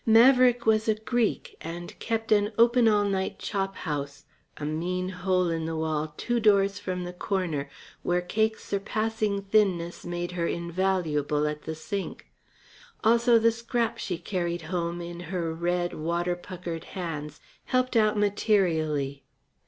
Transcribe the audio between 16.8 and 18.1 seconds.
hands helped